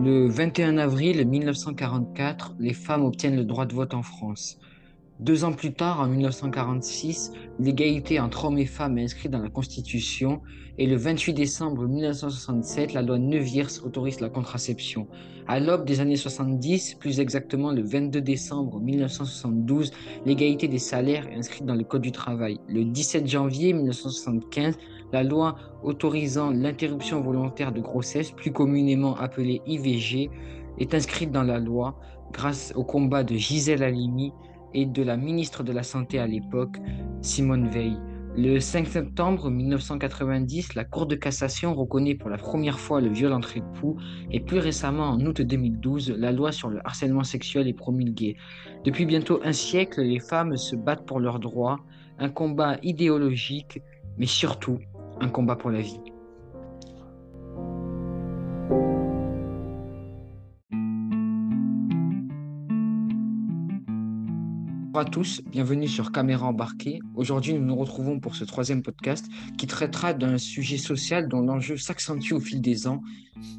[0.00, 4.56] Le 21 avril 1944, les femmes obtiennent le droit de vote en France.
[5.20, 9.48] Deux ans plus tard, en 1946, l'égalité entre hommes et femmes est inscrite dans la
[9.48, 10.42] Constitution
[10.78, 15.08] et le 28 décembre 1967, la loi Neuwirth autorise la contraception.
[15.48, 19.90] À l'aube des années 70, plus exactement le 22 décembre 1972,
[20.24, 22.60] l'égalité des salaires est inscrite dans le Code du travail.
[22.68, 24.78] Le 17 janvier 1975,
[25.12, 30.30] la loi autorisant l'interruption volontaire de grossesse, plus communément appelée IVG,
[30.78, 31.98] est inscrite dans la loi
[32.30, 34.32] grâce au combat de Gisèle Halimi
[34.74, 36.76] et de la ministre de la Santé à l'époque,
[37.22, 37.96] Simone Veil.
[38.36, 43.32] Le 5 septembre 1990, la Cour de cassation reconnaît pour la première fois le viol
[43.32, 43.96] entre époux
[44.30, 48.36] et plus récemment, en août 2012, la loi sur le harcèlement sexuel est promulguée.
[48.84, 51.80] Depuis bientôt un siècle, les femmes se battent pour leurs droits,
[52.20, 53.80] un combat idéologique,
[54.18, 54.78] mais surtout
[55.20, 56.00] un combat pour la vie.
[64.98, 66.98] Bonjour à tous, bienvenue sur Caméra embarquée.
[67.14, 71.76] Aujourd'hui, nous nous retrouvons pour ce troisième podcast qui traitera d'un sujet social dont l'enjeu
[71.76, 73.00] s'accentue au fil des ans,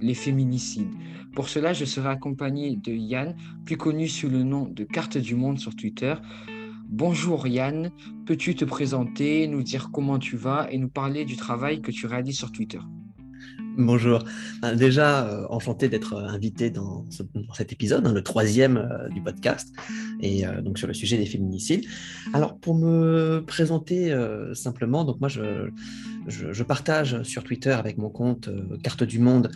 [0.02, 0.92] les féminicides.
[1.34, 5.36] Pour cela, je serai accompagné de Yann, plus connu sous le nom de Carte du
[5.36, 6.14] Monde sur Twitter.
[6.90, 7.92] Bonjour Yann,
[8.26, 12.06] peux-tu te présenter, nous dire comment tu vas et nous parler du travail que tu
[12.06, 12.82] réalises sur Twitter?
[13.80, 14.26] Bonjour.
[14.76, 17.06] Déjà, euh, enchanté d'être euh, invité dans,
[17.54, 19.74] cet épisode, hein, le troisième euh, du podcast,
[20.20, 21.86] et donc sur le sujet des féminicides.
[22.34, 24.14] Alors, pour me présenter
[24.54, 25.70] simplement, donc moi, je,
[26.30, 28.50] je, partage sur Twitter avec mon compte
[28.84, 29.52] Carte du Monde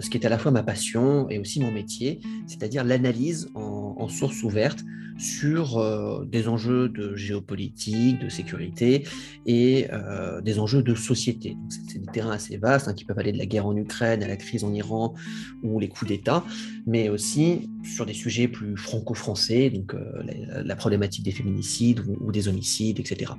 [0.00, 4.08] ce qui est à la fois ma passion et aussi mon métier, c'est-à-dire l'analyse en,
[4.08, 4.84] source ouverte
[5.18, 9.04] sur euh, des enjeux de géopolitique, de sécurité
[9.46, 11.56] et euh, des enjeux de société.
[11.68, 14.28] C'est des terrains assez vastes hein, qui peuvent aller de la guerre en Ukraine à
[14.28, 15.14] la crise en Iran
[15.62, 16.44] ou les coups d'État,
[16.86, 22.48] mais aussi sur des sujets plus franco-français, donc euh, la, problématique des féminicides ou, des
[22.48, 23.32] homicides, etc.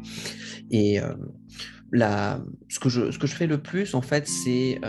[0.72, 1.00] Et
[1.94, 4.80] ce, que je, ce que je fais le plus, en fait, c'est,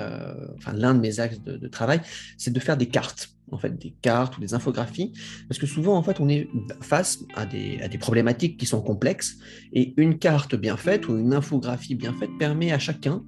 [0.56, 2.00] enfin, l'un de mes axes de, de travail,
[2.36, 5.12] c'est de faire des cartes en fait, des cartes ou des infographies,
[5.48, 6.48] parce que souvent, en fait, on est
[6.80, 9.38] face à des, à des problématiques qui sont complexes,
[9.72, 13.22] et une carte bien faite ou une infographie bien faite permet à chacun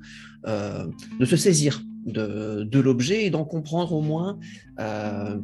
[0.47, 0.87] euh,
[1.19, 4.39] de se saisir de, de l'objet et d'en comprendre au moins
[4.79, 5.39] euh,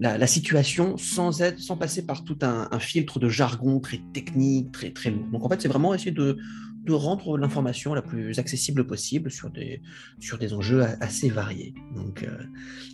[0.00, 4.72] la, situation sans, être, sans passer par tout un, un, filtre de jargon très technique,
[4.72, 5.26] très, très lourd.
[5.32, 6.38] Donc, en fait, c'est vraiment essayer de,
[6.84, 9.82] de rendre l'information la plus accessible possible sur des,
[10.18, 11.74] sur des enjeux assez variés.
[11.94, 12.44] Donc, euh,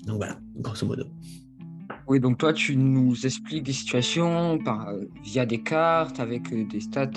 [0.06, 1.04] donc voilà, grosso modo.
[2.08, 6.64] Oui, donc toi, tu nous expliques des situations par, euh, via des cartes avec euh,
[6.64, 7.10] des stats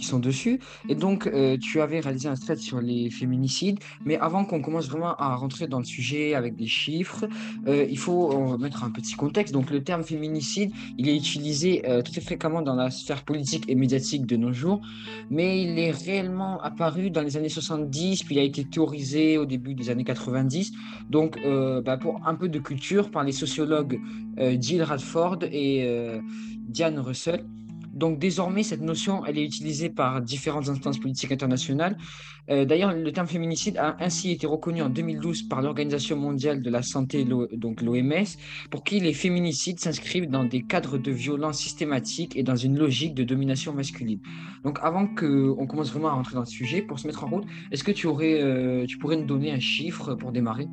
[0.00, 0.58] qui sont dessus.
[0.88, 3.78] Et donc, euh, tu avais réalisé un thread sur les féminicides.
[4.04, 7.26] Mais avant qu'on commence vraiment à rentrer dans le sujet avec des chiffres,
[7.68, 9.52] euh, il faut mettre un petit contexte.
[9.52, 13.74] Donc, le terme féminicide, il est utilisé euh, très fréquemment dans la sphère politique et
[13.74, 14.80] médiatique de nos jours.
[15.28, 19.44] Mais il est réellement apparu dans les années 70, puis il a été théorisé au
[19.44, 20.72] début des années 90.
[21.10, 21.38] Donc,
[21.84, 24.00] bah, pour un peu de culture, par les sociologues
[24.38, 25.86] Jill Radford et
[26.68, 27.44] Diane Russell.
[28.00, 31.98] Donc désormais, cette notion, elle est utilisée par différentes instances politiques internationales.
[32.48, 36.70] Euh, d'ailleurs, le terme féminicide a ainsi été reconnu en 2012 par l'Organisation mondiale de
[36.70, 38.24] la santé, donc l'OMS,
[38.70, 43.14] pour qui les féminicides s'inscrivent dans des cadres de violence systématique et dans une logique
[43.14, 44.20] de domination masculine.
[44.64, 47.44] Donc avant qu'on commence vraiment à rentrer dans le sujet, pour se mettre en route,
[47.70, 50.68] est-ce que tu, aurais, euh, tu pourrais nous donner un chiffre pour démarrer?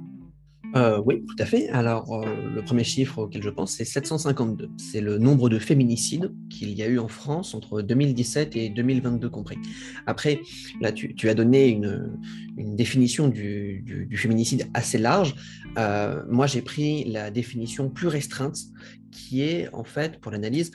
[0.76, 1.70] Euh, oui, tout à fait.
[1.70, 4.70] Alors, euh, le premier chiffre auquel je pense, c'est 752.
[4.78, 9.30] C'est le nombre de féminicides qu'il y a eu en France entre 2017 et 2022
[9.30, 9.58] compris.
[10.06, 10.42] Après,
[10.82, 12.20] là, tu, as donné une,
[12.58, 15.36] définition du, féminicide assez large.
[15.78, 18.58] Euh, moi, j'ai pris la définition plus restreinte,
[19.12, 20.72] qui est, en fait, pour l'analyse,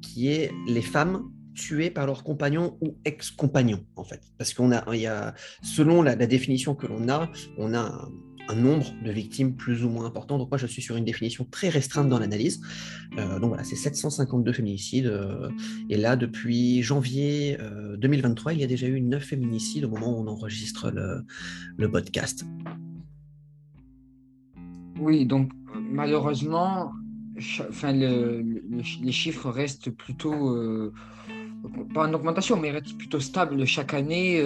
[0.00, 4.20] qui est les femmes tuées par leurs compagnons ou ex-compagnons, en fait.
[4.38, 8.08] Parce qu'on a, il y a, selon la, la définition que l'on a, on a
[8.50, 10.38] un, nombre de victimes plus ou moins important.
[10.38, 12.60] Donc moi, je suis sur une définition très restreinte dans l'analyse.
[13.18, 15.06] Euh, donc voilà, c'est 752 féminicides.
[15.06, 15.48] Euh,
[15.88, 17.58] et là, depuis janvier
[17.98, 21.90] 2023, euh, il y a déjà eu 9 féminicides au moment où on enregistre le,
[21.90, 22.44] podcast.
[25.00, 26.92] Oui, donc malheureusement,
[27.68, 30.54] enfin, les chiffres restent plutôt,
[31.94, 34.42] pas en augmentation, mais restent plutôt stables chaque année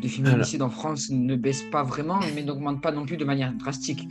[0.00, 3.52] des féminicides en France ne baissent pas vraiment, mais n'augmentent pas non plus de manière
[3.52, 4.08] drastique.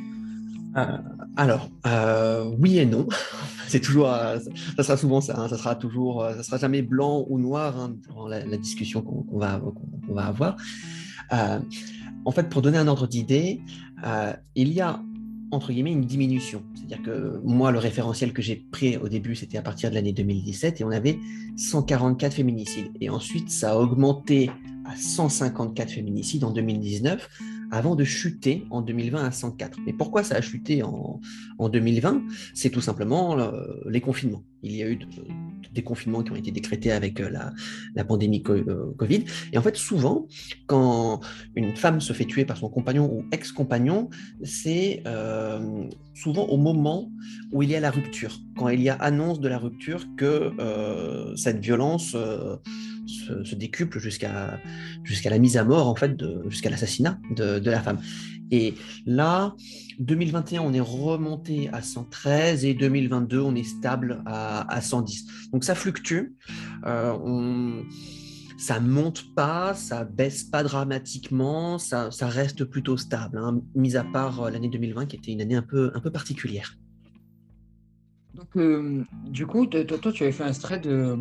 [0.77, 0.97] Euh,
[1.35, 3.07] alors, euh, oui et non.
[3.67, 4.37] C'est toujours, euh,
[4.75, 5.39] ça sera souvent ça.
[5.39, 5.47] Hein.
[5.47, 9.61] ça sera toujours, ça sera jamais blanc ou noir hein, dans la, discussion qu'on va,
[10.09, 10.57] va avoir.
[12.25, 13.61] en fait, pour donner un ordre d'idée,
[14.55, 15.01] il y a
[15.51, 16.63] entre guillemets, une diminution.
[16.73, 20.13] C'est-à-dire que moi, le référentiel que j'ai pris au début, c'était à partir de l'année
[20.13, 21.19] 2017, et on avait
[21.57, 22.91] 144 féminicides.
[23.01, 24.49] Et ensuite, ça a augmenté
[24.85, 27.29] à 154 féminicides en 2019,
[27.71, 29.79] avant de chuter en 2020 à 104.
[29.85, 31.19] Mais pourquoi ça a chuté en,
[31.57, 32.21] en 2020
[32.53, 33.51] C'est tout simplement euh,
[33.89, 34.43] les confinements.
[34.61, 34.99] Il y a eu
[35.73, 37.53] des confinements qui ont été décrétés avec euh, la,
[37.95, 39.23] la, pandémie euh, Covid.
[39.53, 40.27] Et en fait, souvent,
[40.67, 41.21] quand
[41.55, 44.09] une femme se fait tuer par son compagnon ou ex-compagnon,
[44.43, 45.03] c'est
[46.13, 47.09] souvent au moment
[47.51, 50.51] où il y a la rupture, quand il y a annonce de la rupture que
[51.35, 52.15] cette violence
[53.05, 54.59] se, décuple jusqu'à
[55.25, 57.99] la mise à mort, en fait, jusqu'à l'assassinat de, la femme.
[58.51, 58.75] Et
[59.05, 59.55] là,
[59.99, 65.49] 2021, on est remonté à 113 et 2022, on est stable à, à 110.
[65.53, 66.33] Donc ça fluctue.
[66.85, 67.85] Euh, on
[68.61, 74.03] ça monte pas, ça baisse pas dramatiquement, ça, ça reste plutôt stable, hein, mis à
[74.03, 76.77] part euh, l'année 2020 qui était une année un peu, un peu particulière.
[78.33, 81.17] Donc, euh, du coup, toi, tu avais fait un thread euh,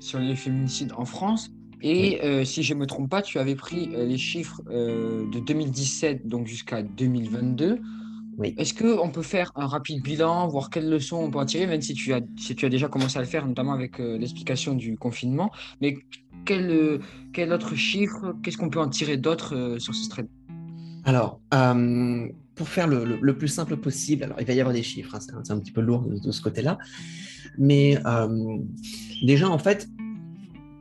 [0.00, 1.50] sur les féminicides en France.
[1.80, 6.26] Et euh, si je ne me trompe pas, tu avais pris les chiffres de 2017
[6.26, 7.78] donc jusqu'à 2022.
[8.36, 8.54] Oui.
[8.56, 11.80] Est-ce qu'on peut faire un rapide bilan, voir quelles leçons on peut en tirer, même
[11.80, 14.96] si tu as, si tu as déjà commencé à le faire, notamment avec l'explication du
[14.96, 15.50] confinement.
[15.80, 15.96] Mais
[16.44, 17.00] quel,
[17.32, 20.28] quel autre chiffre, qu'est-ce qu'on peut en tirer d'autre sur ce thread?
[21.04, 21.40] Alors,
[22.58, 25.52] pour faire le, plus simple possible, alors il va y avoir des chiffres, hein, c'est
[25.52, 26.76] un, petit peu lourd de, ce côté-là,
[27.56, 28.58] mais euh,
[29.22, 29.88] déjà en fait,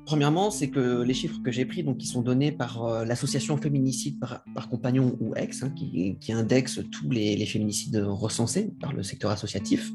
[0.05, 3.57] premièrement, c'est que les chiffres que j'ai pris, donc qui sont donnés par euh, l'association
[3.57, 9.29] féminicide par, compagnon ou ex, hein, qui, indexe tous les, féminicides recensés par le secteur
[9.29, 9.91] associatif.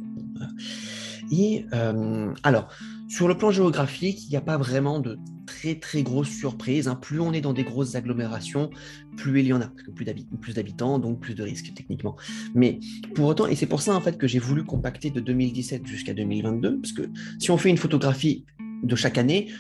[1.33, 2.69] Et euh, alors,
[3.09, 5.19] sur le plan géographique, il n'y a pas vraiment de
[5.63, 6.89] très très grosses surprises.
[6.89, 6.97] Hein.
[6.97, 8.71] Plus on est dans des grosses agglomérations,
[9.17, 12.17] plus il y en a, parce que plus d'habitants, donc plus de risques techniquement.
[12.55, 12.81] Mais
[13.15, 16.15] pour autant, et c'est pour ça en fait que j'ai voulu compacter de 2017 jusqu'à
[16.15, 17.03] 2022, parce que
[17.39, 18.45] si on fait une photographie
[18.83, 19.51] de chaque année,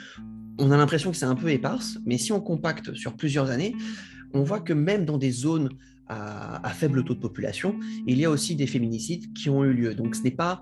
[0.58, 3.74] on a l'impression que c'est un peu éparse, mais si on compacte sur plusieurs années,
[4.34, 5.70] on voit que même dans des zones
[6.08, 9.94] à, faible taux de population, il y a aussi des féminicides qui ont eu lieu.
[9.94, 10.60] Donc ce n'est pas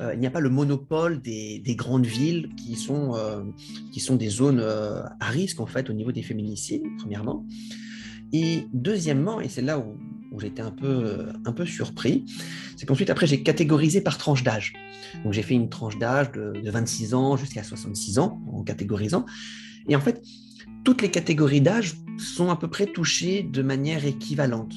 [0.00, 3.42] il n'y a pas le monopole des, grandes villes qui sont, euh,
[3.92, 7.46] qui sont des zones euh, à risque en fait au niveau des féminicides, premièrement.
[8.32, 9.98] Et deuxièmement, et c'est là où,
[10.32, 12.24] où j'étais un peu, un peu surpris,
[12.76, 14.72] c'est qu'ensuite après j'ai catégorisé par tranche d'âge.
[15.24, 19.26] Donc j'ai fait une tranche d'âge de, 26 ans jusqu'à 66 ans en catégorisant.
[19.88, 20.22] Et en fait,
[20.84, 24.72] toutes les catégories d'âge sont à peu près touchées de manière équivalente.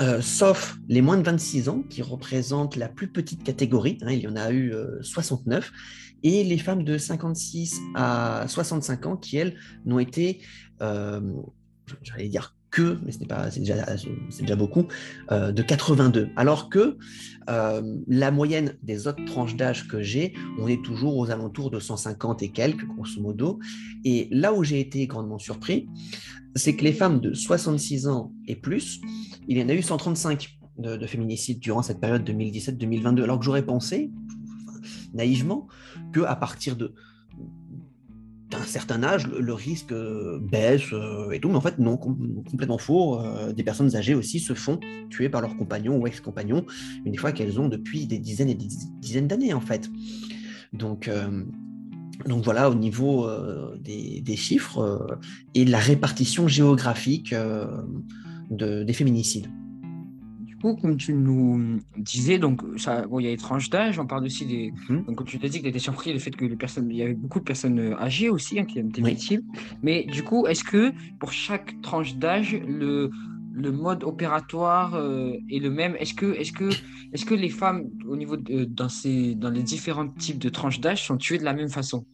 [0.00, 4.20] Euh, sauf les moins de 26 ans, qui représentent la plus petite catégorie, hein, il
[4.20, 5.72] y en a eu 69, euh,
[6.22, 10.40] et les femmes de 56 à 65 ans, qui, elles, n'ont été,
[10.82, 11.20] euh,
[12.02, 13.26] j'allais dire que, mais c'est
[13.60, 13.86] déjà,
[14.38, 14.86] déjà, beaucoup,
[15.30, 16.28] de 82.
[16.36, 16.98] Alors que
[17.48, 22.42] la moyenne des autres tranches d'âge que j'ai, on est toujours aux alentours de 150
[22.42, 23.58] et quelques, grosso modo.
[24.04, 25.88] Et là où j'ai été grandement surpris,
[26.54, 29.00] c'est que les femmes de 66 ans et plus,
[29.48, 33.64] il y en a eu 135 de, féminicides durant cette période 2017-2022, alors que j'aurais
[33.64, 34.10] pensé,
[35.14, 35.66] naïvement,
[36.12, 36.94] qu'à partir de
[38.50, 42.78] d'un certain âge, le, risque euh, baisse euh, et tout, mais en fait, non, complètement
[42.78, 43.20] faux.
[43.20, 44.78] Euh, des personnes âgées aussi se font
[45.10, 46.64] tuer par leurs compagnons ou ex-compagnons,
[47.04, 48.68] une fois qu'elles ont depuis des dizaines et des
[49.00, 49.90] dizaines d'années, en fait.
[50.72, 51.10] Donc,
[52.26, 53.28] donc voilà, au niveau
[53.80, 55.18] des, des, chiffres
[55.54, 57.34] et de la répartition géographique
[58.50, 59.48] des féminicides.
[60.56, 63.98] Du coup, comme tu nous disais, donc ça, bon, il y a des tranches d'âge,
[63.98, 64.72] on parle aussi des.
[64.88, 65.04] Mhm.
[65.04, 66.96] Donc, comme tu t'as dit que tu étais surpris le fait que les personnes, il
[66.96, 69.42] y avait beaucoup de personnes euh, âgées aussi hein, qui étaient victimes.
[69.82, 73.10] Mais du coup, est-ce que pour chaque tranche d'âge, le,
[73.52, 75.94] le mode opératoire euh, est le même?
[76.00, 76.70] Est-ce que, est que,
[77.12, 80.80] est que les femmes, au niveau de, dans, ces, dans les différents types de tranches
[80.80, 82.06] d'âge, sont tuées de la même façon?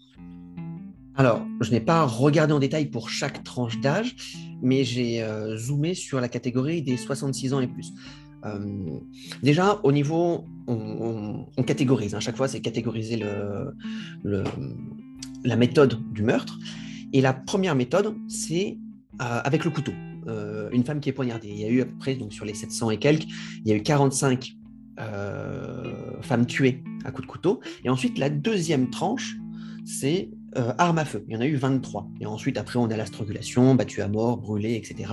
[1.14, 4.16] Alors, je n'ai pas regardé en détail pour chaque tranche d'âge,
[4.62, 7.92] mais j'ai euh, zoomé sur la catégorie des 66 ans et plus.
[8.44, 8.98] Euh,
[9.42, 12.14] déjà, au niveau, on, catégorise.
[12.14, 12.20] À hein.
[12.20, 13.22] chaque fois, c'est catégoriser
[15.44, 16.58] la méthode du meurtre.
[17.12, 18.78] Et la première méthode, c'est
[19.20, 19.92] euh, avec le couteau.
[20.72, 21.48] une femme qui est poignardée.
[21.48, 23.26] Il y a eu à peu près, donc sur les 700 et quelques,
[23.64, 24.56] il y a eu 45
[26.22, 27.60] femmes tuées à coups de couteau.
[27.84, 29.36] Et ensuite, la deuxième tranche,
[29.84, 31.24] c'est euh, armes à feu.
[31.28, 32.08] Il y en a eu 23.
[32.20, 35.12] Et ensuite, après, on a la strangulation, battu à mort, brûlé, etc.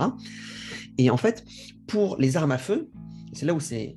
[0.98, 1.44] Et en fait,
[1.86, 2.90] pour les armes à feu,
[3.32, 3.96] c'est là où c'est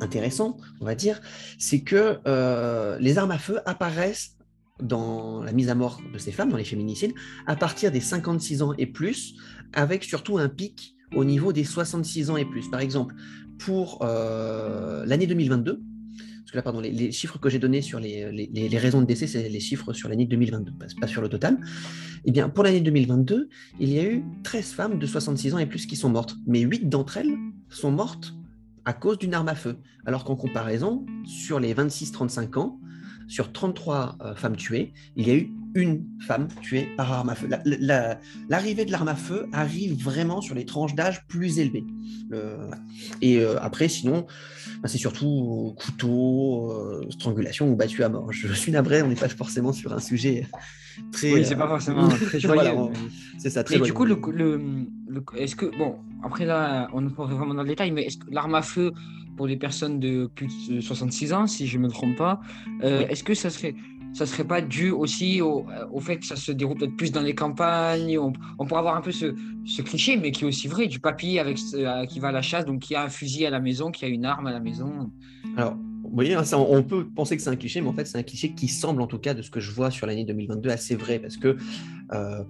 [0.00, 1.20] intéressant, on va dire,
[1.58, 4.36] c'est que euh, les armes à feu apparaissent
[4.82, 7.14] dans la mise à mort de ces femmes, dans les féminicides,
[7.46, 9.34] à partir des 56 ans et plus,
[9.72, 12.68] avec surtout un pic au niveau des 66 ans et plus.
[12.68, 13.14] Par exemple,
[13.58, 18.78] pour l'année 2022, parce que là, pardon, les, chiffres que j'ai donnés sur les, les,
[18.78, 21.58] raisons de décès, c'est les chiffres sur l'année 2022, pas sur le total.
[22.24, 23.48] Eh bien, pour l'année 2022,
[23.78, 26.60] il y a eu 13 femmes de 66 ans et plus qui sont mortes, mais
[26.60, 27.36] 8 d'entre elles
[27.68, 28.34] sont mortes
[28.84, 29.78] à cause d'une arme à feu.
[30.06, 32.80] Alors qu'en comparaison, sur les 26-35 ans,
[33.28, 37.34] sur 33 euh, femmes tuées, il y a eu une femme tuée par arme à
[37.34, 37.48] feu.
[38.48, 41.84] L'arrivée de l'arme à feu arrive vraiment sur les tranches d'âge plus élevées.
[43.22, 44.26] et euh, après, sinon,
[44.82, 48.30] bah, c'est surtout couteau, euh, strangulation ou battu à mort.
[48.32, 50.46] Je suis navré, on n'est pas forcément sur un sujet
[51.12, 51.32] très.
[51.32, 52.70] Oui, c'est pas forcément très joyeux.
[53.38, 53.76] c'est ça, très.
[53.76, 54.18] Et du coup, le,
[55.36, 58.30] est-ce que bon, après là, on ne pourrait vraiment dans le détail, mais est-ce que
[58.30, 58.92] l'arme à feu
[59.36, 62.40] pour les personnes de plus de 66 ans, si je ne me trompe pas,
[62.82, 63.74] euh, est-ce que ça serait
[64.12, 67.22] ça serait pas dû aussi au, au, fait que ça se déroule peut-être plus dans
[67.22, 69.34] les campagnes on, on, pourrait avoir un peu ce,
[69.64, 72.42] ce, cliché, mais qui est aussi vrai, du papy avec, euh, qui va à la
[72.42, 74.60] chasse, donc qui a un fusil à la maison, qui a une arme à la
[74.60, 75.10] maison.
[75.56, 75.76] Alors,
[76.16, 78.52] voyez, hein, on peut penser que c'est un cliché, mais en fait, c'est un cliché
[78.52, 81.18] qui semble, en tout cas, de ce que je vois sur l'année 2022, assez vrai,
[81.18, 81.56] parce que
[82.12, 82.44] euh,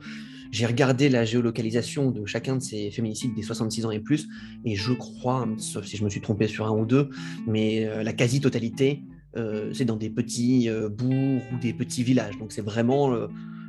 [0.50, 4.28] j'ai regardé la géolocalisation de chacun de ces féminicides des 66 ans et plus,
[4.64, 7.08] et je crois, sauf si je me suis trompé sur un ou deux,
[7.46, 9.02] mais euh, la quasi-totalité,
[9.36, 12.36] euh, c'est dans des petits bourgs ou des petits villages.
[12.38, 13.16] Donc c'est vraiment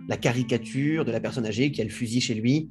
[0.09, 2.69] la caricature de la personne âgée qui a le fusil chez lui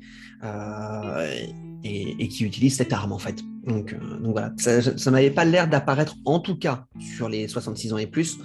[1.85, 3.43] et, qui utilise cette arme en fait.
[3.64, 7.92] Donc, donc voilà, ça ne m'avait pas l'air d'apparaître en tout cas sur les 66
[7.92, 8.38] ans et plus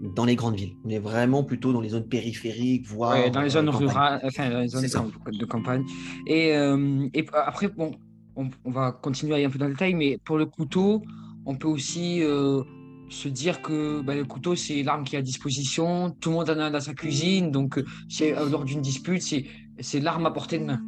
[0.00, 0.76] dans les grandes villes.
[0.84, 4.60] On est vraiment plutôt dans les zones périphériques, voire dans les zones rurales, enfin dans
[4.60, 5.84] les zones de, campagne.
[6.26, 7.92] Et, euh, et après, bon,
[8.36, 11.02] on, va continuer à aller un peu dans le détail, mais pour le couteau,
[11.46, 12.62] on peut aussi euh,
[13.08, 16.10] se dire que bah, le couteau, c'est l'arme qui est à disposition.
[16.20, 20.00] Tout le monde en a dans sa cuisine, donc euh, c'est lors d'une dispute, c'est
[20.00, 20.80] l'arme à portée de main.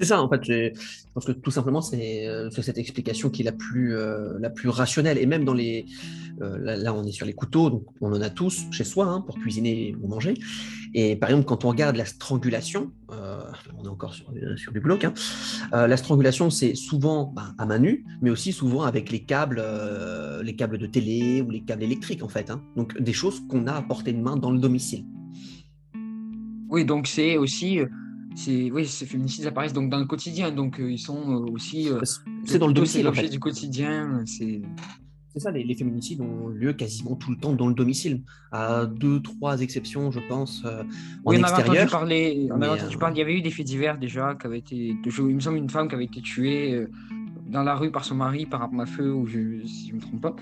[0.00, 0.44] C'est ça, en fait.
[0.44, 0.70] Je
[1.14, 3.96] pense que tout simplement, c'est cette explication qui est la plus,
[4.38, 5.18] la plus rationnelle.
[5.18, 5.86] Et même dans les,
[6.40, 9.20] euh, là, on est sur les couteaux, donc on en a tous chez soi hein,
[9.20, 10.34] pour cuisiner ou manger.
[10.94, 13.40] Et par exemple, quand on regarde la strangulation, euh,
[13.78, 15.14] on est encore sur, sur du glauque, hein,
[15.74, 19.62] euh, la strangulation, c'est souvent bah, à main nue, mais aussi souvent avec les câbles,
[20.42, 22.50] les câbles de télé ou les câbles électriques, en fait.
[22.50, 22.62] Hein.
[22.76, 25.04] Donc des choses qu'on a à portée de main dans le domicile.
[26.70, 27.80] Oui, donc c'est aussi
[28.38, 31.88] c'est oui, ces féminicides apparaissent donc dans le quotidien, donc ils sont aussi.
[32.44, 33.04] c'est dans le domicile.
[33.04, 34.22] l'objet en du quotidien.
[34.26, 34.62] C'est
[35.38, 39.60] ça, les, féminicides ont lieu quasiment tout le temps dans le domicile, à deux, trois
[39.60, 41.70] exceptions, je pense, euh, en oui, on extérieur.
[41.70, 43.98] Avait entendu parler, on avait entendu euh, parler, il y avait eu des faits divers
[43.98, 46.90] déjà, qui avaient été, il me semble une femme qui avait été tuée euh,
[47.46, 49.96] dans la rue par son mari, par arme à feu, ou je, si je ne
[49.96, 50.36] me trompe pas.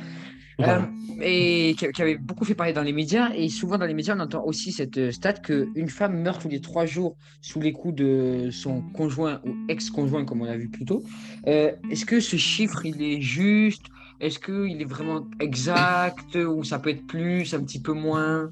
[1.20, 3.30] Et qui, avait beaucoup fait parler dans les médias.
[3.34, 6.60] Et souvent, dans les médias, on entend aussi cette stat qu'une femme meurt tous les
[6.60, 10.84] trois jours sous les coups de son conjoint ou ex-conjoint, comme on l'a vu plus
[10.84, 11.02] tôt.
[11.44, 13.86] Est-ce que ce chiffre, il est juste?
[14.20, 16.36] Est-ce qu'il est vraiment exact?
[16.36, 18.50] Ou ça peut être plus, un petit peu moins?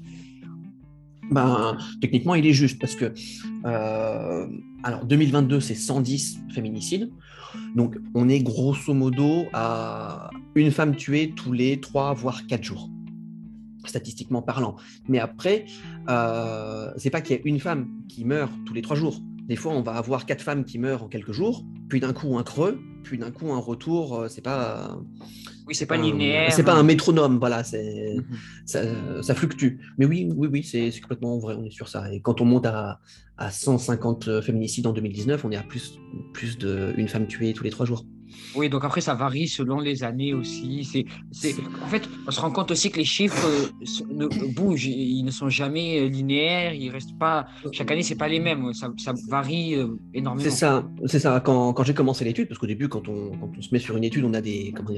[1.31, 3.11] Ben, techniquement, il est juste parce que
[3.65, 4.47] euh,
[4.83, 7.09] alors 2022, c'est 110 féminicides.
[7.75, 12.89] Donc, on est grosso modo à une femme tuée tous les 3 voire 4 jours,
[13.85, 14.75] statistiquement parlant.
[15.07, 15.65] Mais après,
[16.09, 19.21] euh, c'est pas qu'il y a une femme qui meurt tous les 3 jours.
[19.47, 22.37] Des fois, on va avoir quatre femmes qui meurent en quelques jours, puis d'un coup
[22.37, 24.19] un creux, puis d'un coup un retour.
[24.19, 24.97] Euh, c'est pas.
[25.67, 26.51] Oui, c'est pas linéaire.
[26.51, 29.23] C'est pas un métronome, voilà, c'est mhm.
[29.23, 29.79] ça, fluctue.
[29.97, 32.11] Mais oui, oui, oui, c'est complètement vrai, on est sur ça.
[32.13, 32.99] Et quand on monte à,
[33.37, 35.99] à 150 féminicides en 2019, on est à plus,
[36.33, 38.05] plus d'une femme tuée tous les trois jours.
[38.55, 40.87] Oui, donc après, ça varie selon les années aussi.
[40.89, 41.55] C'est, c'est...
[41.83, 45.31] En fait, on se rend compte aussi que les chiffres euh, ne bougent, ils ne
[45.31, 47.47] sont jamais euh, linéaires, ils restent pas.
[47.71, 50.49] Chaque année, c'est pas les mêmes, ça, ça varie euh, énormément.
[50.49, 51.41] C'est ça, c'est ça.
[51.41, 53.97] Quand, quand j'ai commencé l'étude, parce qu'au début, quand on, quand on, se met sur
[53.97, 54.91] une étude, on a des, comment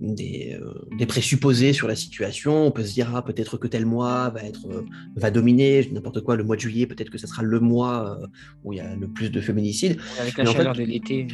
[0.00, 0.58] des,
[0.96, 2.66] des présupposés sur la situation.
[2.66, 4.84] On peut se dire, ah, peut-être que tel mois va, être,
[5.16, 8.18] va dominer, n'importe quoi, le mois de juillet, peut-être que ce sera le mois
[8.64, 9.98] où il y a le plus de féminicides.
[10.20, 11.28] Avec la chaleur de l'été.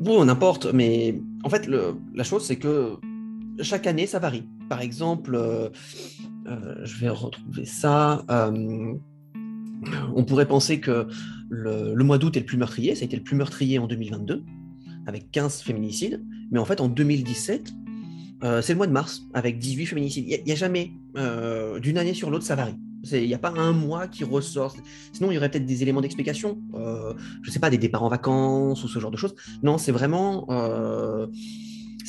[0.00, 2.98] Bon, n'importe mais en fait, la chose, c'est que
[3.62, 4.44] chaque année, ça varie.
[4.68, 5.68] Par exemple, euh,
[6.46, 8.24] euh, je vais retrouver ça.
[8.30, 8.94] Euh,
[10.14, 11.06] on pourrait penser que
[11.48, 14.44] le, mois d'août est le plus meurtrier, ça a été le plus meurtrier en 2022,
[15.06, 17.72] avec 15 féminicides, mais en fait, en 2017,
[18.40, 20.24] c'est le mois de mars, avec 18 féminicides.
[20.28, 20.92] Il n'y a, jamais,
[21.80, 22.76] d'une année sur l'autre, ça varie.
[23.12, 24.76] Il n'y a pas un mois qui ressort.
[25.12, 26.58] Sinon, il y aurait peut-être des éléments d'explication.
[26.74, 29.34] Euh, je ne sais pas, des départs en vacances ou ce genre de choses.
[29.62, 30.46] Non, c'est vraiment.
[30.50, 31.26] Euh,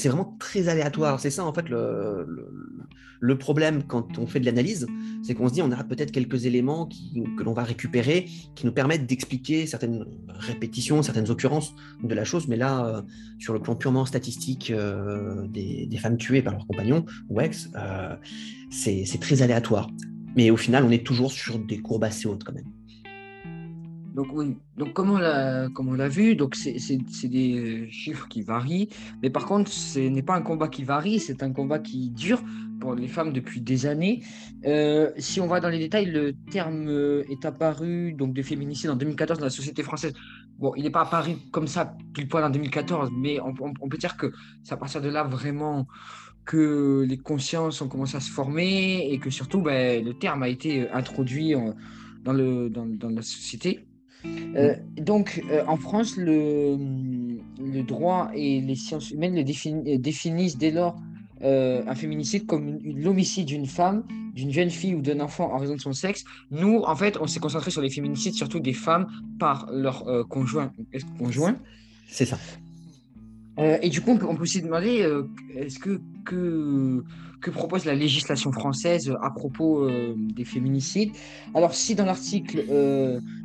[0.08, 1.20] vraiment très aléatoire.
[1.20, 4.88] C'est ça, en fait, le, problème quand on fait de l'analyse,
[5.24, 6.88] c'est qu'on se dit on a peut-être quelques éléments
[7.38, 8.26] que l'on va récupérer
[8.56, 12.48] qui nous permettent d'expliquer certaines répétitions, certaines occurrences de la chose.
[12.48, 13.02] Mais là, euh,
[13.40, 14.72] sur le plan purement statistique
[15.50, 17.70] des, des, femmes tuées par leurs compagnons ou ex,
[18.70, 19.90] c'est très aléatoire.
[20.36, 22.72] Mais au final, on est toujours sur des courbes assez hautes quand même.
[24.20, 26.74] Donc oui, donc comme on l'a, comme on l'a vu, donc c'est,
[27.28, 28.90] des chiffres qui varient,
[29.22, 32.42] mais par contre ce n'est pas un combat qui varie, c'est un combat qui dure
[32.82, 34.22] pour les femmes depuis des années.
[34.66, 38.90] Euh, si on va dans les détails, le terme euh, est apparu donc de féminicide
[38.90, 40.14] en 2014 dans la société française.
[40.58, 43.54] Bon, il n'est pas apparu comme ça pile poil en 2014, mais on,
[43.88, 44.34] peut dire que
[44.64, 45.88] c'est à partir de là vraiment
[46.50, 50.50] que les consciences ont commencé à se former et que surtout ben, le terme a
[50.50, 51.54] été introduit
[52.24, 53.86] dans, le, dans, dans la société.
[54.26, 56.76] Euh, donc, euh, en France, le,
[57.60, 59.44] le, droit et les sciences humaines le
[59.98, 61.00] définissent dès lors
[61.44, 64.04] euh, un féminicide comme l'homicide d'une femme,
[64.34, 66.26] d'une jeune fille ou d'un enfant en raison de son sexe.
[66.50, 70.74] Nous, en fait, on s'est concentré sur les féminicides, surtout des femmes par leur conjoint.
[71.20, 71.58] conjoint?
[72.08, 72.40] C'est ça.
[73.82, 75.06] Et du coup, on peut, on aussi demander
[75.56, 77.04] est-ce que, que
[77.50, 81.12] propose la législation française à propos euh, des féminicides?
[81.54, 82.66] Alors, si dans l'article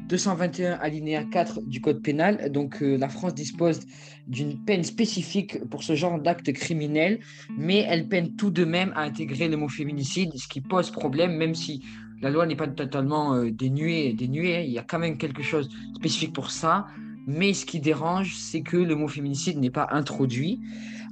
[0.09, 3.81] 221 euh, alinéa 4 du Code pénal, donc euh, la France dispose
[4.27, 7.21] d'une peine spécifique pour ce genre d'acte criminel,
[7.57, 11.37] mais elle peine tout de même à intégrer le mot féminicide, ce qui pose problème,
[11.37, 11.85] même si
[12.21, 16.33] la loi n'est pas totalement dénuée, dénuée, il y a quand même quelque chose spécifique
[16.33, 16.87] pour ça.
[17.27, 20.61] Mais ce qui dérange, c'est que le mot féminicide n'est pas introduit.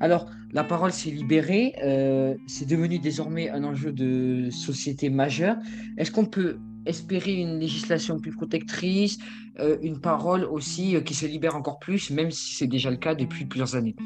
[0.00, 5.56] Alors, la parole s'est libérée, euh, c'est devenu désormais un enjeu de société majeur.
[5.96, 9.18] Est-ce qu'on peut espérer une législation plus protectrice,
[9.60, 12.96] euh, une parole aussi euh, qui se libère encore plus, même si c'est déjà le
[12.96, 13.96] cas depuis plusieurs années?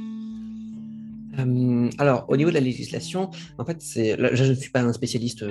[1.98, 5.44] Alors, au niveau de la législation, en fait, je ne suis pas un spécialiste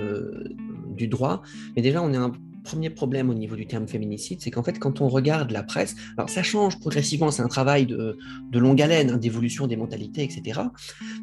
[0.96, 1.44] du droit,
[1.76, 2.32] mais déjà, on est un
[2.66, 5.96] premier problème au niveau du terme féminicide, c'est qu'en fait, quand on regarde la presse,
[6.18, 8.18] alors ça change progressivement, c'est un travail de,
[8.54, 10.62] longue haleine, hein, d'évolution des mentalités, etc.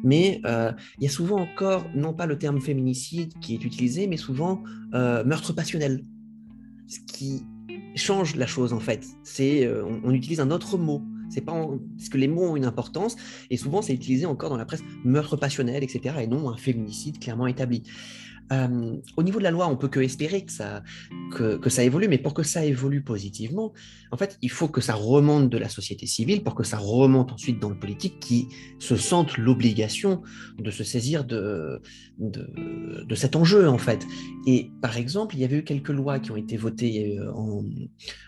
[0.03, 4.07] Mais euh, il y a souvent encore, non pas le terme féminicide qui est utilisé,
[4.07, 4.63] mais souvent
[4.95, 6.01] euh, meurtre passionnel.
[6.87, 7.43] Ce qui
[7.95, 9.05] change la chose, en fait.
[9.23, 11.03] C'est, euh, on, utilise un autre mot.
[11.29, 13.15] C'est pas parce que les mots ont une importance
[13.49, 16.17] et souvent c'est utilisé encore dans la presse meurtre passionnel, etc.
[16.21, 17.81] et non un féminicide clairement établi
[18.51, 20.51] au niveau de la loi, on peut que espérer que
[21.69, 23.73] ça, évolue, mais pour que ça évolue positivement,
[24.11, 27.31] en fait, il faut que ça remonte de la société civile, pour que ça remonte
[27.31, 28.47] ensuite dans le politique, qui
[28.79, 30.21] se sente l'obligation
[30.59, 31.81] de se saisir de,
[33.15, 34.05] cet enjeu, en fait.
[34.45, 37.63] Et par exemple, il y avait eu quelques lois qui ont été votées euh, en,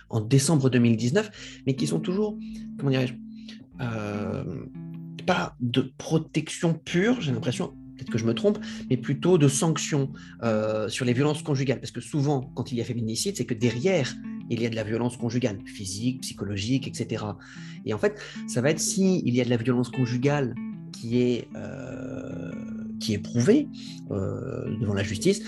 [0.09, 2.37] en décembre 2019, mais qui sont toujours,
[2.77, 3.13] comment dirais-je,
[3.81, 4.65] euh,
[5.25, 7.73] pas de protection pure, j'ai l'impression,
[8.05, 10.11] peut-être que je me trompe, mais plutôt de sanctions
[10.43, 11.79] euh, sur les violences conjugales.
[11.79, 14.15] Parce que souvent, quand il y a féminicide, c'est que derrière,
[14.49, 17.25] il y a de la violence conjugale, physique, psychologique, etc.
[17.85, 20.53] Et en fait, ça va être si il y a de la violence conjugale
[20.91, 22.51] qui est, euh,
[22.99, 23.67] qui est prouvée
[24.11, 25.41] euh, devant la justice,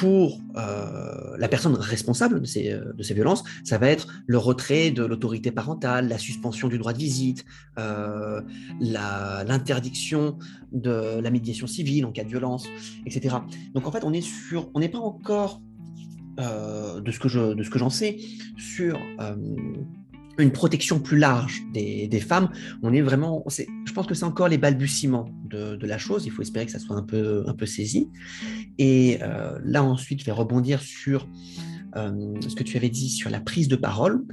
[0.00, 4.38] pour euh, la personne responsable de ces, euh, de ces, violences, ça va être le
[4.38, 7.44] retrait de l'autorité parentale, la suspension du droit de visite,
[7.78, 8.40] euh,
[8.80, 10.38] l'interdiction
[10.72, 12.66] de la médiation civile en cas de violence,
[13.04, 13.36] etc.
[13.74, 15.60] Donc en fait, on est sur, on n'est pas encore,
[16.38, 18.16] de ce que je, de ce que j'en sais,
[18.56, 18.98] sur
[20.40, 22.50] une protection plus large des, femmes.
[22.82, 26.26] On est vraiment, je pense que c'est encore les balbutiements de, la chose.
[26.26, 28.08] Il faut espérer que ça soit un peu, un peu saisi.
[28.78, 31.28] Et euh, là, ensuite, je vais rebondir sur
[31.96, 34.24] euh, ce que tu avais dit sur la prise de parole,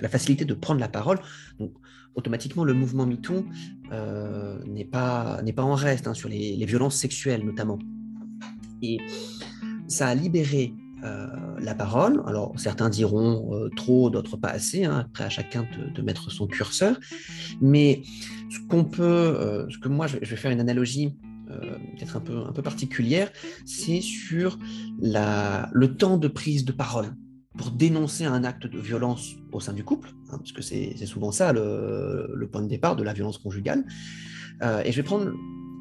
[0.00, 1.18] la, facilité de prendre la parole.
[1.58, 1.72] Donc,
[2.14, 3.46] automatiquement, le mouvement MeToo
[3.92, 7.78] euh, n'est pas, pas en reste hein, sur les, violences sexuelles, notamment.
[8.82, 8.98] Et
[9.86, 12.22] ça a libéré la parole.
[12.26, 16.46] Alors certains diront euh, trop, d'autres pas assez, hein, après à chacun de, mettre son
[16.46, 16.98] curseur.
[17.60, 18.02] Mais
[18.50, 21.16] ce qu'on peut, euh, ce que moi je vais, faire une analogie
[21.96, 23.32] peut-être un peu, un peu particulière,
[23.64, 24.58] c'est sur
[25.00, 27.06] le temps de prise de parole
[27.56, 31.32] pour dénoncer un acte de violence au sein du couple, hein, parce que c'est souvent
[31.32, 33.86] ça le, point de départ de la violence conjugale.
[34.84, 35.32] et je vais prendre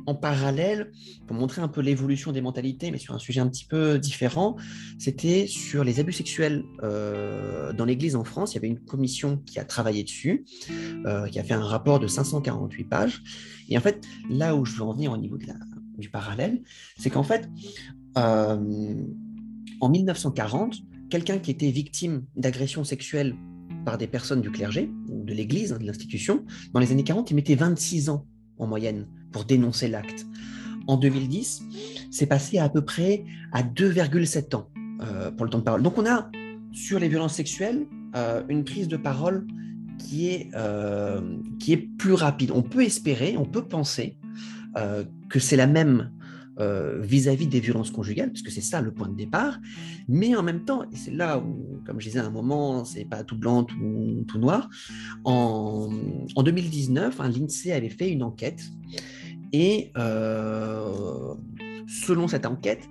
[0.08, 0.92] en parallèle,
[1.28, 4.56] pour montrer un peu l'évolution des mentalités, mais sur un sujet un petit peu différent,
[4.98, 8.54] c'était sur les abus sexuels euh, dans l'Église en France.
[8.54, 10.46] Il y avait une commission qui a travaillé dessus,
[11.06, 13.22] euh, qui a fait un rapport de 548 pages.
[13.68, 15.46] Et en fait, là où je veux en venir au niveau de
[15.98, 16.62] du parallèle,
[16.98, 17.50] c'est qu'en fait,
[18.18, 18.96] euh,
[19.82, 20.76] en 1940,
[21.10, 23.36] quelqu'un qui était victime d'agression sexuelle
[23.84, 27.32] par des personnes du clergé, ou de l'Église, hein, de l'institution, dans les années 40,
[27.32, 28.28] il mettait 26 ans
[28.60, 30.26] en moyenne pour dénoncer l'acte.
[30.88, 31.64] En 2010,
[32.12, 34.70] c'est passé à à peu près à 2,7 ans
[35.02, 35.84] euh, pour le temps de parole.
[35.84, 36.30] Donc on a
[36.72, 39.46] sur les violences sexuelles euh, une prise de parole
[40.00, 42.52] qui est, euh, qui est plus rapide.
[42.54, 44.18] On peut espérer, on peut penser
[45.28, 46.12] que c'est la même
[46.60, 49.60] vis-à-vis des violences conjugales, puisque c'est ça le point de départ,
[50.08, 53.06] mais en même temps, et c'est là où, comme je disais à un moment, c'est
[53.06, 54.70] pas tout blanc, tout, tout noir,
[55.24, 55.90] en,
[56.36, 58.64] en 2019, hein, l'INSEE avait fait une enquête,
[59.54, 59.92] et
[61.88, 62.90] selon cette enquête,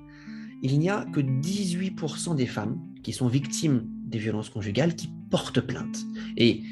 [0.62, 5.60] il n'y a que 18% des femmes qui sont victimes des violences conjugales qui portent
[5.60, 6.06] plainte.
[6.36, 6.62] Et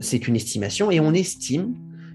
[0.00, 1.74] c'est une estimation, et on estime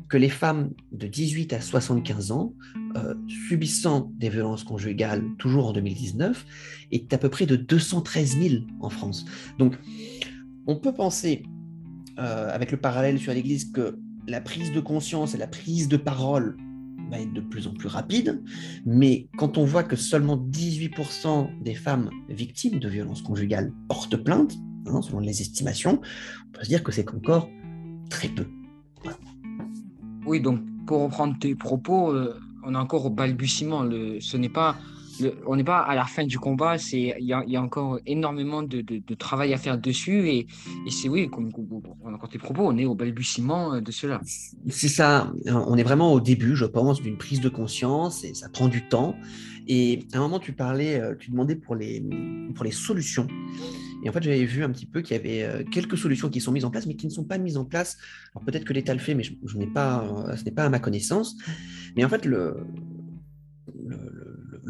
[0.09, 2.53] que les femmes de 18 à 75 ans
[2.95, 3.13] euh,
[3.47, 6.45] subissant des violences conjugales, toujours en 2019,
[6.91, 9.25] est à peu près de 213 000 en France.
[9.57, 9.77] Donc,
[10.67, 11.43] on peut penser,
[12.19, 15.97] euh, avec le parallèle sur l'Église, que la prise de conscience et la prise de
[15.97, 16.57] parole
[17.09, 18.41] va être de plus en plus rapide,
[18.85, 24.57] mais quand on voit que seulement 18% des femmes victimes de violences conjugales portent plainte,
[24.87, 26.01] hein, selon les estimations,
[26.47, 27.49] on peut se dire que c'est encore
[28.09, 28.45] très peu.
[30.25, 33.83] Oui, donc pour reprendre tes propos, euh, on est encore au balbutiement.
[33.83, 34.77] Le, ce n'est pas
[35.45, 39.15] on n'est pas à la fin du combat, il y a, encore énormément de, de,
[39.15, 40.47] travail à faire dessus et,
[40.85, 41.51] et c'est oui, comme,
[42.01, 44.21] on a tes propos, on est au balbutiement euh, de cela.
[44.69, 48.49] C'est ça, on est vraiment au début, je pense, d'une prise de conscience et ça
[48.49, 49.15] prend du temps.
[49.67, 52.03] Et à un moment, tu parlais, euh, tu demandais pour les,
[52.55, 53.27] pour les solutions.
[54.03, 56.41] Et en fait, j'avais vu un petit peu qu'il y avait euh, quelques solutions qui
[56.41, 57.97] sont mises en place, mais qui ne sont pas mises en place.
[58.33, 60.03] Alors peut-être que l'État le fait, mais je n'ai pas,
[60.35, 61.37] ce n'est pas à ma connaissance.
[61.95, 62.55] Mais en fait, le,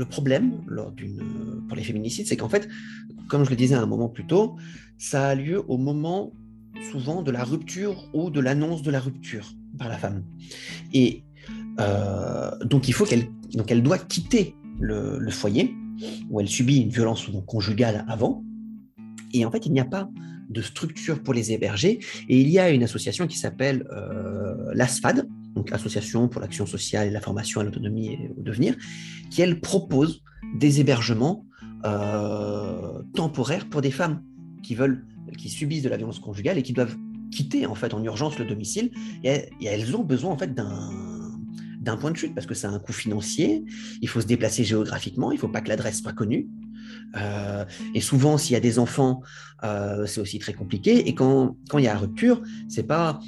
[0.10, 0.94] problème lors
[1.68, 2.68] pour les féminicides, c'est qu'en fait,
[3.30, 4.56] comme je le disais un moment plus tôt,
[4.98, 6.34] ça a lieu au moment
[6.92, 10.24] souvent de la rupture ou de l'annonce de la rupture par la femme.
[10.94, 11.24] Et
[11.80, 13.28] euh, donc il faut qu'elle
[13.68, 15.76] elle doit quitter le, foyer
[16.30, 18.44] où elle subit une violence conjugale avant.
[19.34, 20.10] Et en fait, il n'y a pas
[20.50, 22.00] de structure pour les héberger.
[22.28, 27.08] Et il y a une association qui s'appelle euh, l'ASFAD, donc Association pour l'action sociale
[27.08, 28.76] et la formation à l'autonomie et au devenir,
[29.30, 30.22] qui elle propose
[30.56, 31.46] des hébergements
[31.86, 34.24] euh, temporaires pour des femmes
[34.64, 35.06] qui veulent,
[35.38, 36.96] qui subissent de la violence conjugale et qui doivent
[37.32, 38.92] quitter en fait en urgence le domicile
[39.24, 40.90] et, elles ont besoin en fait d'un
[41.80, 43.66] d'un point de chute parce que c'est un coût financier,
[44.04, 46.48] il faut se déplacer géographiquement, il ne faut pas que l'adresse soit connue.
[47.18, 49.24] Euh, et souvent, s'il y a des enfants,
[49.64, 51.10] euh, c'est aussi très compliqué.
[51.10, 53.20] Et quand, quand il y a rupture, c'est pas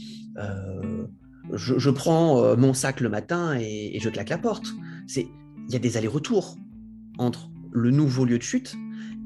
[1.52, 4.68] je, prends euh, mon sac le matin et, je claque la porte.
[5.16, 5.28] Il
[5.70, 6.58] y a des allers-retours
[7.18, 8.76] entre le nouveau lieu de chute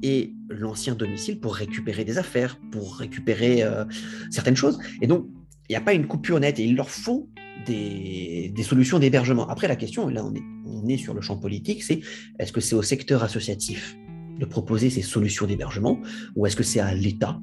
[0.04, 3.86] et l'ancien domicile pour récupérer des affaires, pour récupérer euh,
[4.30, 4.80] certaines choses.
[5.02, 5.28] Et donc,
[5.70, 7.30] il n'y a pas une coupure nette et il leur faut
[7.66, 9.48] des, solutions d'hébergement.
[9.50, 12.02] Après, la question, là on est, on est sur le champ politique, c'est
[12.40, 13.98] est-ce que c'est au secteur associatif
[14.40, 16.00] de proposer ces solutions d'hébergement
[16.36, 17.40] ou est-ce que c'est à l'État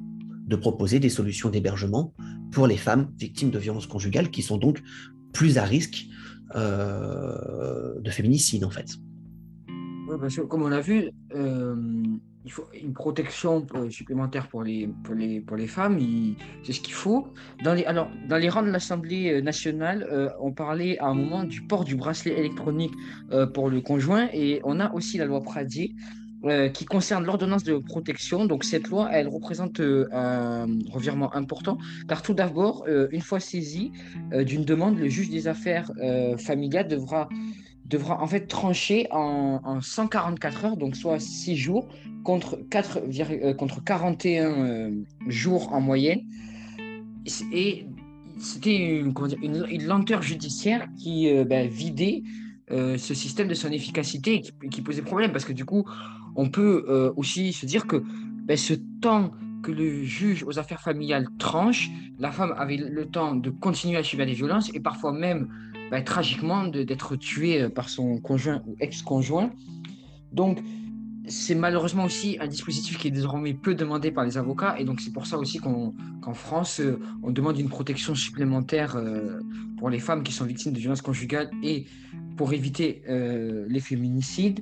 [0.47, 2.13] de proposer des solutions d'hébergement
[2.51, 4.81] pour les femmes victimes de violences conjugales qui sont donc
[5.33, 6.07] plus à risque
[6.55, 8.87] euh, de féminicide en fait.
[10.07, 11.75] Oui, parce que comme on l'a vu, euh,
[12.45, 15.99] il faut une protection euh, supplémentaire pour les, pour les, pour les femmes,
[16.63, 17.27] c'est ce qu'il faut.
[17.63, 20.07] Dans les, alors, dans les rangs de l'Assemblée nationale,
[20.39, 22.93] on parlait à un moment du port du bracelet électronique
[23.55, 25.95] pour le conjoint et on a aussi la loi Pradier
[26.45, 28.45] euh, qui concerne l'ordonnance de protection.
[28.45, 33.39] Donc cette loi, elle représente euh, un revirement important, car tout d'abord, euh, une fois
[33.39, 33.91] saisi
[34.31, 35.91] d'une demande, le juge des affaires
[36.37, 37.29] familiales devra
[37.85, 41.87] devra en fait trancher en, 144 heures, donc soit 6 jours,
[42.23, 43.01] contre, 4,
[43.57, 44.91] contre 41
[45.27, 46.21] jours en moyenne.
[47.51, 47.85] Et
[48.39, 52.23] c'était une, une, lenteur judiciaire qui ben, vidait
[52.69, 55.85] ce système de son efficacité qui, posait problème, parce que du coup,
[56.35, 58.03] on peut euh, aussi se dire que
[58.45, 59.31] ben, ce temps
[59.63, 64.03] que le juge aux affaires familiales tranche, la femme avait le temps de continuer à
[64.03, 65.47] subir des violences et parfois même
[65.89, 69.51] ben, tragiquement d'être tuée euh, par son conjoint ou ex-conjoint.
[70.31, 70.59] Donc,
[71.27, 75.01] c'est malheureusement aussi un dispositif qui est désormais peu demandé par les avocats et donc
[75.01, 75.93] c'est pour ça aussi qu'en
[76.33, 78.95] France, euh, on demande une protection supplémentaire
[79.79, 81.85] pour les femmes qui sont victimes de violences conjugales et
[82.37, 84.61] pour éviter les féminicides.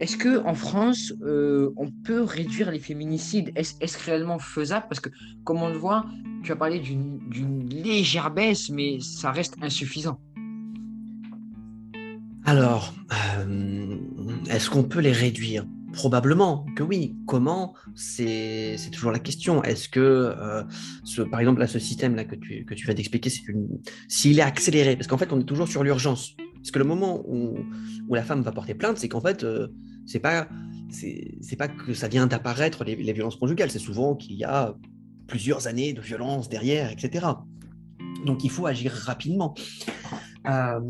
[0.00, 3.50] Est-ce que en France, euh, on peut réduire les féminicides?
[3.56, 4.86] Est-ce réellement faisable?
[4.88, 5.08] Parce que,
[5.42, 6.06] comme on le voit,
[6.44, 10.20] tu as parlé d'une légère baisse, mais ça reste insuffisant.
[12.44, 13.96] Alors, euh,
[14.48, 15.66] est-ce qu'on peut les réduire?
[15.92, 17.16] Probablement que oui.
[17.26, 17.74] Comment?
[17.96, 19.64] C'est toujours la question.
[19.64, 20.62] Est-ce que, euh,
[21.28, 23.32] par exemple, ce système-là que tu, que tu viens d'expliquer,
[24.06, 26.36] s'il est accéléré, parce qu'en fait, on est toujours sur l'urgence.
[26.58, 27.56] Parce que le moment où,
[28.10, 29.68] la femme va porter plainte, c'est qu'en fait, euh,
[30.06, 30.48] c'est pas
[30.90, 34.74] c'est pas que ça vient d'apparaître les, les, violences conjugales, c'est souvent qu'il y a
[35.26, 37.26] plusieurs années de violence derrière, etc.
[38.24, 39.54] Donc il faut agir rapidement.
[40.46, 40.80] Euh,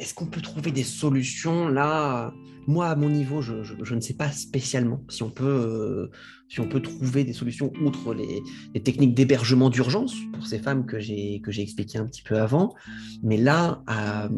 [0.00, 2.32] est-ce qu'on peut trouver des solutions là
[2.66, 6.10] Moi, à mon niveau, je, ne sais pas spécialement si on peut, euh,
[6.48, 8.42] si on peut trouver des solutions outre les,
[8.80, 12.74] techniques d'hébergement d'urgence pour ces femmes que j'ai expliquées un petit peu avant.
[13.22, 14.28] Mais là, euh,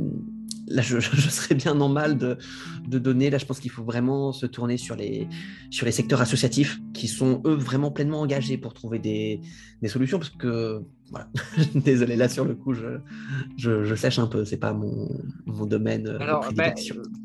[0.67, 2.37] là, je, serais bien en mal de,
[2.87, 3.31] donner.
[3.31, 5.29] Là, je pense qu'il faut vraiment se tourner sur les,
[5.71, 9.41] sur les secteurs associatifs qui sont, eux, vraiment pleinement engagés pour trouver des,
[9.87, 10.19] solutions.
[10.19, 11.29] Parce que, voilà,
[11.75, 12.99] désolé, là, sur le coup, je,
[13.57, 14.45] je, sèche un peu.
[14.45, 15.09] C'est pas mon,
[15.67, 16.09] domaine.
[16.21, 16.73] Alors, ben,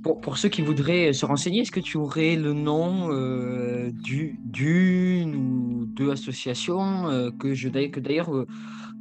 [0.03, 5.85] pour, ceux qui voudraient se renseigner, est-ce que tu aurais le nom euh, d'une ou
[5.85, 8.45] deux associations euh, que je que d'ailleurs euh,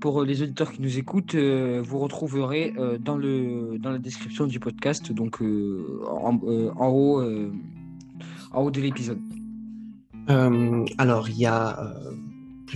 [0.00, 4.46] pour les auditeurs qui nous écoutent, euh, vous retrouverez euh, dans, le, dans la description
[4.46, 6.38] du podcast, donc euh, en,
[6.88, 7.22] haut,
[8.52, 9.18] en haut de l'épisode.
[10.28, 11.94] alors, il y a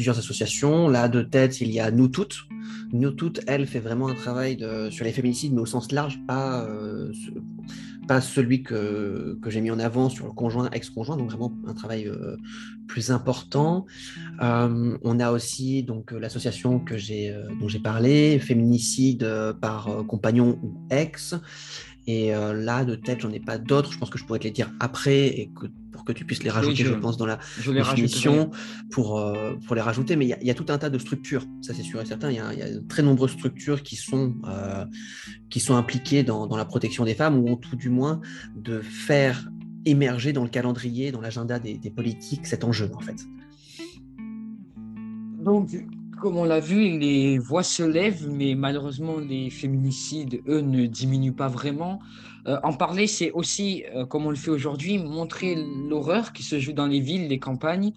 [0.01, 0.89] plusieurs associations.
[0.89, 2.47] Là, de tête, il y a Nous Toutes.
[2.93, 4.59] Nous Toutes, elle, fait vraiment un travail
[4.91, 6.67] sur les féminicides, mais au sens large, pas
[8.11, 11.75] pas celui que, que j'ai mis en avant sur le conjoint, ex-conjoint, donc vraiment un
[11.75, 12.37] travail euh,
[12.89, 13.87] plus important.
[14.43, 19.25] Euh, on a aussi donc l'association que j'ai euh, dont j'ai parlé, féminicide
[19.61, 21.37] par compagnon ou ex.
[22.09, 23.93] Et là, de tête, j'en ai pas d'autres.
[23.93, 25.67] Je pense que je pourrais te les dire après et que
[26.13, 28.51] que tu puisses les rajouter, je, pense, dans la définition
[28.91, 30.17] pour, euh, pour les rajouter.
[30.17, 32.31] Mais il y, a tout un tas de structures, ça c'est sûr et certain.
[32.31, 34.85] Il y, a de très nombreuses structures qui sont, euh,
[35.49, 38.21] qui sont impliquées dans, dans, la protection des femmes, ou en tout du moins
[38.57, 39.49] de faire
[39.85, 43.17] émerger dans le calendrier, dans l'agenda des, des politiques, cet enjeu en fait.
[45.43, 45.71] Donc,
[46.21, 51.35] comme on l'a vu, les voix se lèvent, mais malheureusement, les féminicides, eux, ne diminuent
[51.35, 52.01] pas vraiment.
[52.47, 55.57] Euh, en parler, c'est aussi, euh, comme on le fait aujourd'hui, montrer
[55.89, 57.93] l'horreur qui se joue dans les villes, les campagnes.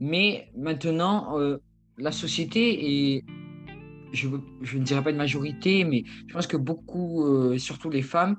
[0.00, 1.58] Mais maintenant, euh,
[1.98, 3.24] la société est,
[4.12, 4.28] je,
[4.62, 7.24] je, ne dirais pas une majorité, mais je pense que beaucoup,
[7.58, 8.36] surtout les femmes,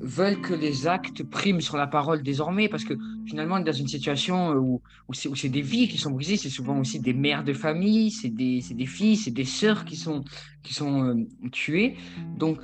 [0.00, 2.94] veulent que les actes priment sur la parole désormais, parce que
[3.26, 7.00] finalement, dans une situation où, où c'est des vies qui sont brisées, c'est souvent aussi
[7.00, 10.24] des mères de famille, c'est des, des, filles, c'est des sœurs qui sont,
[10.62, 11.96] qui sont tuées.
[12.36, 12.58] Donc,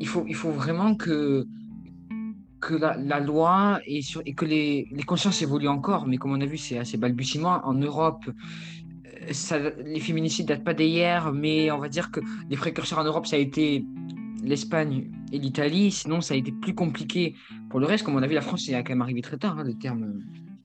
[0.00, 1.46] il faut, il faut vraiment que,
[2.60, 6.40] que la, loi et, sur, et que les, les, consciences évoluent encore, mais comme on
[6.40, 7.60] a vu, c'est assez balbutiement.
[7.64, 12.56] En Europe, euh, ça, les féminicides datent pas d'hier, mais on va dire que les
[12.56, 13.84] précurseurs en Europe, ça a été
[14.42, 15.90] l'Espagne et l'Italie.
[15.90, 17.34] Sinon, ça a été plus compliqué
[17.70, 18.04] pour le reste.
[18.04, 20.20] Comme on a vu, la France, c'est quand même arrivé très tard, hein, le terme.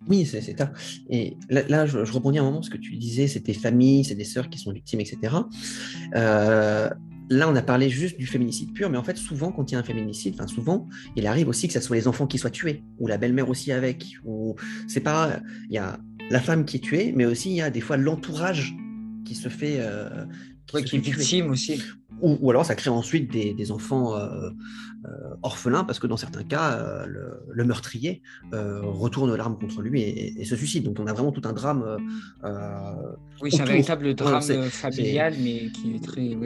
[0.07, 0.71] Oui, c'est ça.
[1.09, 4.49] Et là, je, rebondis un moment, ce que tu disais, c'était famille, c'est des sœurs
[4.49, 5.35] qui sont victimes, etc.
[6.15, 6.89] Euh,
[7.29, 9.77] là, on a parlé juste du féminicide pur, mais en fait, souvent, quand il y
[9.77, 12.49] a un féminicide, enfin souvent, il arrive aussi que ce soit les enfants qui soient
[12.49, 14.55] tués, ou la belle-mère aussi avec, ou
[14.87, 17.69] c'est pas, il y a la femme qui est tuée, mais aussi il y a
[17.69, 18.75] des fois l'entourage
[19.25, 20.25] qui se fait, euh,
[20.67, 21.81] qui, est victime aussi.
[22.23, 24.49] Ou, alors ça crée ensuite des, enfants euh,
[25.05, 25.09] euh,
[25.41, 27.05] orphelins parce que dans certains cas, euh,
[27.53, 30.85] le, meurtrier retourne l'arme contre lui et, se suicide.
[30.85, 31.97] Donc on a vraiment tout un drame.
[33.41, 36.37] oui, c'est un véritable drame familial, mais qui est très.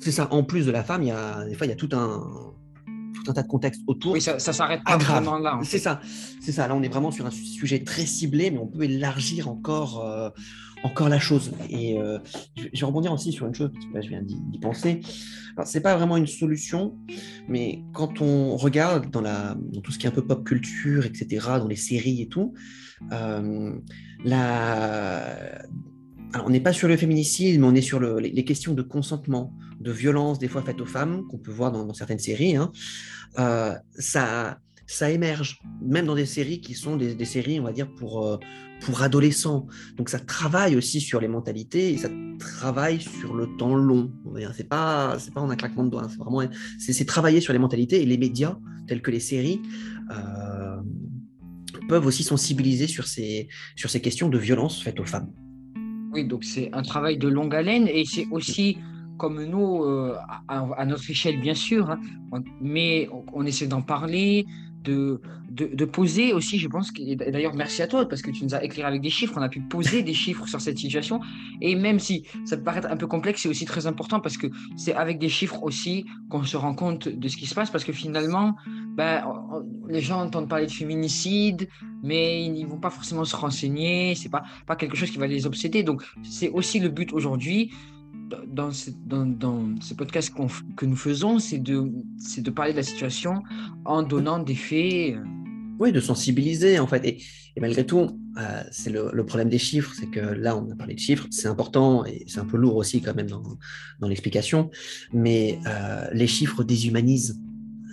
[0.00, 0.26] c'est ça.
[0.32, 2.52] En plus de la femme, il y a des fois il y a tout un
[3.14, 4.14] tout un tas de contextes autour.
[4.14, 5.60] Oui, ça, ça s'arrête pas vraiment là.
[5.62, 6.00] C'est ça,
[6.40, 6.66] c'est ça.
[6.66, 10.32] Là, on est vraiment sur un sujet très ciblé, mais on peut élargir encore
[10.82, 11.52] encore la chose.
[11.68, 12.18] Et euh,
[12.56, 15.00] je vais rebondir aussi sur une chose, parce que là, je viens d'y penser.
[15.64, 16.96] Ce n'est pas vraiment une solution,
[17.48, 21.46] mais quand on regarde dans, la, tout ce qui est un peu pop culture, etc.,
[21.58, 22.54] dans les séries et tout,
[23.12, 23.72] euh,
[24.24, 25.62] la...
[26.44, 29.52] on n'est pas sur le féminicide, mais on est sur le, les, questions de consentement,
[29.80, 32.56] de violence des fois faites aux femmes, qu'on peut voir dans, certaines séries.
[32.56, 32.72] Hein.
[33.38, 34.58] Euh, ça
[34.94, 38.38] ça émerge, même dans des séries qui sont des, séries, on va dire, pour, euh,
[38.80, 39.66] pour adolescents.
[39.96, 44.12] Donc ça travaille aussi sur les mentalités et ça travaille sur le temps long.
[44.54, 46.42] C'est pas, pas en un claquement de doigts, c'est vraiment,
[46.78, 49.60] c'est, travailler sur les mentalités et les médias tels que les séries.
[50.10, 50.76] Euh,
[51.88, 55.32] peuvent aussi sensibiliser sur ces, sur ces questions de violence faites aux femmes.
[56.12, 58.76] Oui, donc c'est un travail de longue haleine et c'est aussi
[59.16, 60.16] comme nous, euh,
[60.48, 62.00] à, notre échelle bien sûr, hein,
[62.60, 64.46] mais on, essaie d'en parler,
[64.82, 68.54] de, de, poser aussi, je pense, et d'ailleurs merci à toi parce que tu nous
[68.54, 71.20] as éclairé avec des chiffres, on a pu poser des chiffres sur cette situation.
[71.60, 74.46] Et même si ça peut paraître un peu complexe, c'est aussi très important parce que
[74.76, 77.84] c'est avec des chiffres aussi qu'on se rend compte de ce qui se passe parce
[77.84, 78.56] que finalement,
[78.96, 79.24] ben,
[79.88, 81.68] les gens entendent parler de féminicide,
[82.02, 85.26] mais ils ne vont pas forcément se renseigner, c'est pas, pas quelque chose qui va
[85.26, 85.82] les obséder.
[85.82, 87.72] Donc c'est aussi le but aujourd'hui
[88.46, 89.26] dans ce, dans,
[90.76, 93.42] que nous faisons, c'est de, parler de la situation
[93.84, 95.16] en donnant des faits.
[95.78, 97.04] Oui, de sensibiliser en fait.
[97.04, 100.94] Et, malgré tout, euh, c'est le, problème des chiffres, c'est que là, on a parlé
[100.94, 104.70] de chiffres, c'est important et c'est un peu lourd aussi quand même dans, l'explication,
[105.12, 107.38] mais euh, les chiffres déshumanisent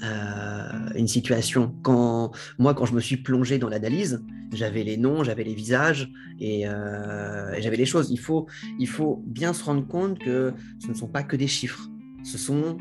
[0.01, 1.75] une situation.
[1.81, 6.09] Quand, moi, quand je me suis plongé dans l'analyse, j'avais les noms, j'avais les visages
[6.41, 8.09] euh, et, j'avais les choses.
[8.11, 8.47] Il faut,
[8.79, 11.89] il faut bien se rendre compte que ce ne sont pas que des chiffres.
[12.23, 12.77] Ce sont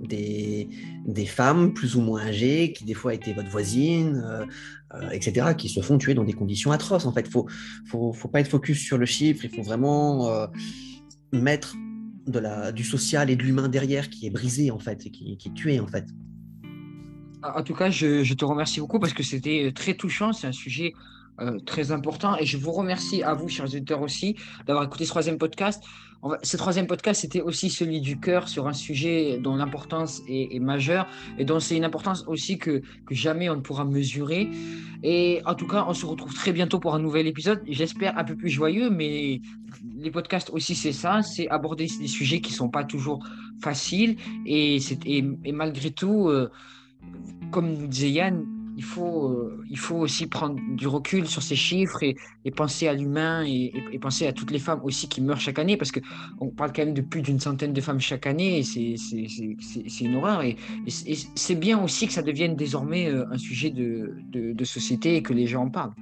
[0.00, 0.68] des,
[1.06, 4.24] des femmes plus ou moins âgées qui des fois étaient votre voisine,
[4.94, 7.06] euh, etc., qui se font tuer dans des conditions atroces.
[7.06, 7.46] En fait, il faut,
[7.86, 10.48] faut, faut, pas être focus sur le chiffre, il faut vraiment
[11.32, 11.74] mettre
[12.26, 15.48] de la, du social et de l'humain derrière qui est brisé en fait, qui, qui
[15.48, 16.04] est tué en fait.
[17.42, 20.32] En tout cas, je, te remercie beaucoup parce que c'était euh, très touchant.
[20.32, 20.94] C'est un sujet
[21.40, 22.36] euh, très important.
[22.36, 25.84] Et je vous remercie à vous, chers auditeurs aussi, d'avoir écouté ce troisième podcast.
[26.42, 31.06] ce troisième podcast, c'était aussi celui du cœur sur un sujet dont l'importance est, majeure
[31.38, 34.48] et dont c'est une importance aussi que, jamais on ne pourra mesurer.
[35.04, 37.62] Et en tout cas, on se retrouve très bientôt pour un nouvel épisode.
[37.68, 39.40] J'espère un peu plus joyeux, mais
[39.96, 43.24] les podcasts aussi, c'est ça c'est aborder des sujets qui ne sont pas toujours
[43.62, 44.16] faciles.
[44.44, 46.50] Et, et, et malgré tout, euh,
[47.50, 48.44] comme nous disait Yann,
[48.78, 52.16] il faut, euh, il faut aussi prendre du recul sur ces chiffres et,
[52.52, 55.90] penser à l'humain et, penser à toutes les femmes aussi qui meurent chaque année, parce
[55.90, 60.14] qu'on parle quand même de plus d'une centaine de femmes chaque année, et c'est une
[60.14, 60.42] horreur.
[60.42, 65.22] Et, c'est bien aussi que ça devienne désormais euh, un sujet de, de, société et
[65.22, 65.94] que les gens en parlent.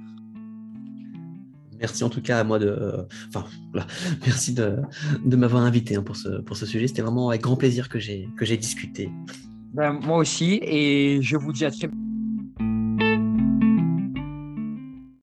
[1.79, 3.45] Merci en tout cas à moi de, enfin,
[4.25, 4.77] merci de,
[5.25, 6.87] de m'avoir invité hein, pour, ce, pour ce sujet.
[6.87, 9.09] C'était vraiment avec grand plaisir que j'ai discuté.
[9.73, 12.06] Ben, moi aussi, et je vous dis à très bientôt.